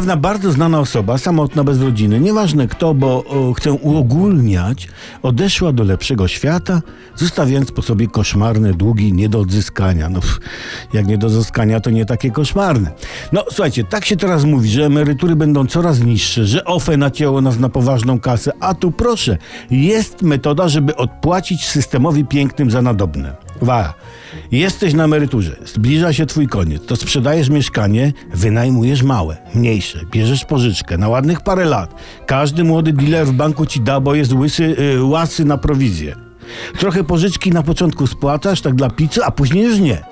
[0.00, 4.88] Pewna bardzo znana osoba, samotna bez rodziny, nieważne kto, bo o, chcę uogólniać,
[5.22, 6.82] odeszła do lepszego świata,
[7.16, 10.08] zostawiając po sobie koszmarne długi nie do odzyskania.
[10.08, 10.20] No,
[10.92, 12.90] jak nie do odzyskania, to nie takie koszmarne.
[13.32, 17.58] No, słuchajcie, tak się teraz mówi, że emerytury będą coraz niższe, że OFE nacięło nas
[17.58, 19.38] na poważną kasę, a tu proszę,
[19.70, 23.49] jest metoda, żeby odpłacić systemowi pięknym za nadobne.
[23.60, 23.94] Uwaga,
[24.52, 30.98] jesteś na emeryturze, zbliża się twój koniec, to sprzedajesz mieszkanie, wynajmujesz małe, mniejsze, bierzesz pożyczkę
[30.98, 31.94] na ładnych parę lat.
[32.26, 36.16] Każdy młody dealer w banku ci da, bo jest łysy, y, łasy na prowizję.
[36.78, 40.02] Trochę pożyczki na początku spłacasz, tak dla pizzy, a później już nie.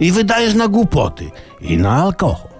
[0.00, 1.30] I wydajesz na głupoty
[1.60, 2.55] i na alkohol.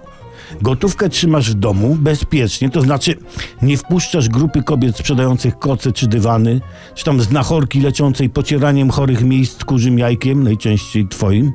[0.63, 3.15] Gotówkę trzymasz w domu bezpiecznie, to znaczy
[3.63, 6.61] nie wpuszczasz grupy kobiet sprzedających koce czy dywany,
[6.95, 11.53] czy tam znachorki leczącej pocieraniem chorych miejsc kurzym jajkiem, najczęściej twoim.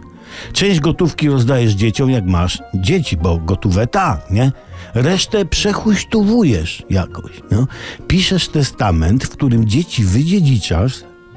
[0.53, 4.51] Część gotówki rozdajesz dzieciom, jak masz dzieci, bo gotówę tak, nie?
[4.93, 7.67] Resztę przechuśtowujesz jakoś, no.
[8.07, 10.93] Piszesz testament, w którym dzieci wydziedziczasz,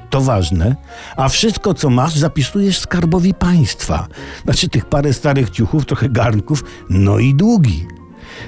[0.09, 0.75] to ważne,
[1.17, 4.07] a wszystko, co masz, zapisujesz skarbowi państwa.
[4.43, 7.87] Znaczy tych parę starych ciuchów, trochę garnków, no i długi.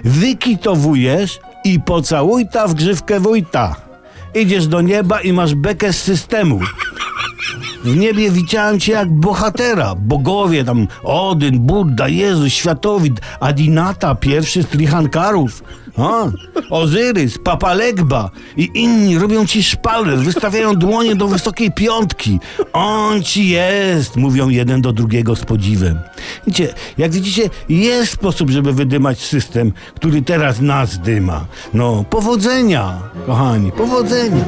[0.03, 3.75] Wykitowujesz i pocałuj ta w grzywkę wójta.
[4.35, 6.59] Idziesz do nieba i masz bekę z systemu.
[7.83, 9.95] W niebie widziałem cię jak bohatera.
[9.95, 15.63] Bogowie tam Odyn, Budda, Jezus, Światowid, Adinata, pierwszy z Trichankarów.
[15.97, 16.31] A,
[16.69, 22.39] Ozyrys, Papa Legba i inni robią ci szpaler, wystawiają dłonie do wysokiej piątki.
[22.73, 25.99] On ci jest, mówią jeden do drugiego z podziwem.
[26.47, 31.45] Widzicie, jak widzicie, jest sposób, żeby wydymać system, który teraz nas dyma.
[31.73, 34.45] No, powodzenia, kochani, powodzenia.